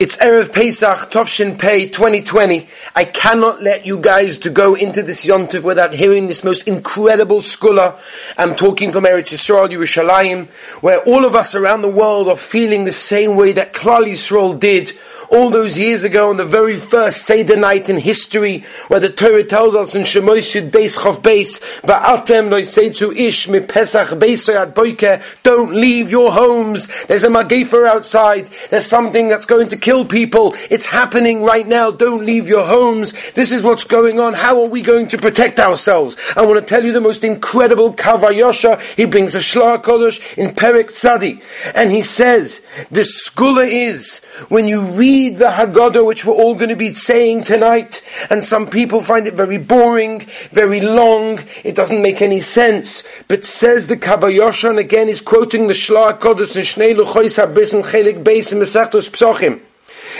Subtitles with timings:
[0.00, 2.68] It's Erev Pesach, Tovshin Pei 2020.
[2.94, 7.40] I cannot let you guys to go into this Yontif without hearing this most incredible
[7.40, 7.98] skula.
[8.36, 10.46] I'm talking from Eretz Yisrael, Yerushalayim,
[10.82, 14.56] where all of us around the world are feeling the same way that Klal Yisrael
[14.56, 14.92] did
[15.30, 19.44] all those years ago on the very first Seder night in history, where the Torah
[19.44, 25.74] tells us in Shemoshid Beis Chav Beis, Va'atem noiseitzu ish mi Pesach Beisayat Boike, don't
[25.74, 26.88] leave your homes.
[27.04, 28.46] There's a Magefa outside.
[28.70, 30.54] There's something that's going to kill people.
[30.70, 31.90] It's happening right now.
[31.90, 33.12] Don't leave your homes.
[33.32, 34.32] This is what's going on.
[34.32, 36.16] How are we going to protect ourselves?
[36.36, 38.80] I want to tell you the most incredible Kavayosha.
[38.96, 41.42] He brings a Shlah Kodesh in Perek Tzadi.
[41.74, 46.54] And he says, the skula is, when you read read the Haggadah, which we're all
[46.54, 50.20] going to be saying tonight, and some people find it very boring,
[50.52, 53.02] very long, it doesn't make any sense.
[53.26, 57.74] But says the Kavayosha, and again is quoting the Shlah Kodesh and Shnei Luchois HaBris
[57.74, 59.60] and Chelik Beis in Mesachtos Psochim,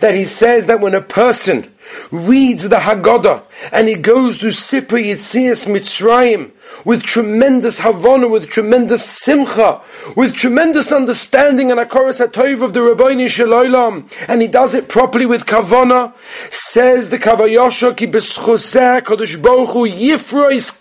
[0.00, 1.72] that he says that when a person
[2.10, 6.50] reads the Haggadah, and he goes to Sipri Yitzias Mitzrayim,
[6.84, 9.80] with tremendous Kavana, with tremendous Simcha,
[10.16, 15.26] with tremendous understanding and Akoras HaToiv of the Rabbeinu Shalom, and he does it properly
[15.26, 16.12] with Kavana,
[16.50, 20.72] says the Kavayosha ki b'schoseh Kodesh Baruch Hu yifrois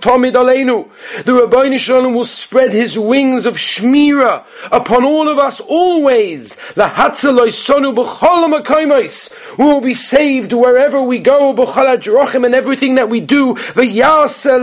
[0.00, 0.88] tomid aleinu.
[1.24, 6.56] The Rabbeinu Shalom will spread his wings of Shmira upon all of us always.
[6.74, 9.58] Lahatzaloi sonu b'chol ha'makoimos.
[9.58, 13.54] We will be saved wherever we go, b'chol and everything that we do.
[13.54, 14.58] V'yaseh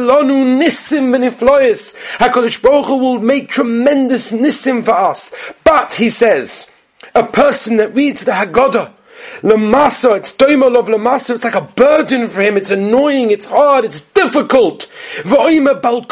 [0.48, 1.96] lonu nissim v'nifloyes.
[2.18, 5.34] HaKadosh Baruch Hu will make tremendous nissim for us.
[5.64, 6.72] But, he says,
[7.14, 8.94] a person that reads the Haggadah,
[9.42, 13.86] Lamasa, it's doimel of Lamasa, it's like a burden for him, it's annoying, it's hard,
[13.86, 14.90] it's difficult.
[15.24, 16.06] V'oima bal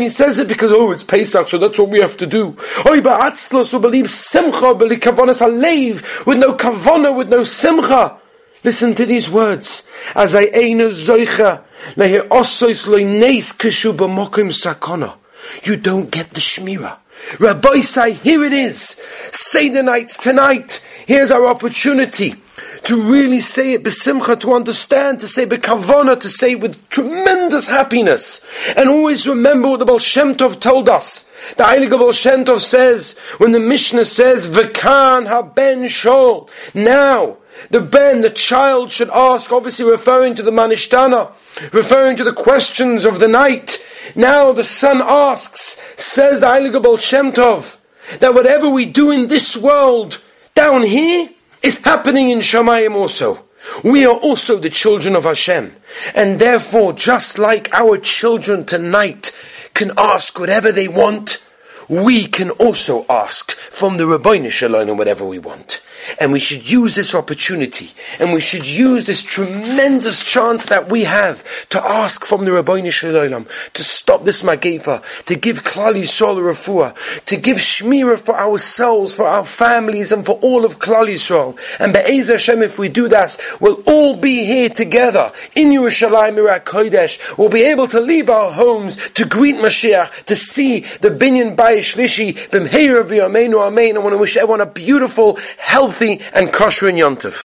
[0.00, 2.52] he says it because, oh, it's Pesach, so that's what we have to do.
[2.52, 8.18] Oiba atzlos, who believes simcha, beli kavonas alev, with no kavona, with no simcha.
[8.66, 9.84] Listen to these words.
[10.16, 11.62] As I eina zoicha,
[11.94, 15.14] lehe osois loineis kishu b'mokim sakona.
[15.62, 16.96] You don't get the shmira.
[17.38, 19.00] Rabbi say, here it is.
[19.30, 20.84] Say the night tonight.
[21.06, 22.34] Here's our opportunity
[22.82, 28.44] to really say it besimcha, to understand, to say bekavona, to say with tremendous happiness.
[28.76, 31.30] And always remember what the Baal Shem Tov told us.
[31.56, 36.48] The Heilige Baal Shem Tov says, when the Mishnah says, V'kan ha-ben shol.
[36.74, 37.36] Now,
[37.70, 41.32] the ben, the child should ask, obviously referring to the Manishtana,
[41.72, 43.84] referring to the questions of the night.
[44.14, 47.78] Now the son asks, says the Heilige Baal Shem Tov,
[48.20, 50.20] that whatever we do in this world,
[50.54, 51.30] down here,
[51.62, 53.44] is happening in Shamayim also.
[53.82, 55.74] We are also the children of Hashem.
[56.14, 59.36] And therefore, just like our children tonight
[59.74, 61.42] can ask whatever they want,
[61.88, 65.82] we can also ask from the Rabbeinu Shalom whatever we want.
[66.20, 71.04] And we should use this opportunity, and we should use this tremendous chance that we
[71.04, 76.40] have to ask from the Rabbeinu Shalom to stop this Magefa, to give Klal Yisrael
[76.40, 76.94] Refuah,
[77.24, 81.58] to give Shmira for ourselves, for our families, and for all of Klal Yisrael.
[81.80, 86.66] And Be'ez Hashem, if we do that, we'll all be here together in Yerushalayim Irak
[86.66, 87.18] Kodesh.
[87.36, 91.96] We'll be able to leave our homes to greet Mashiach, to see the Binyan Bayis
[91.96, 93.96] Shlishi, B'mheir V'yameinu Amen.
[93.96, 97.42] I want to wish everyone a beautiful, healthy, and kosher in Yontif.